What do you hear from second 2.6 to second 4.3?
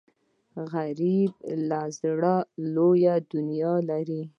لوی دنیا لري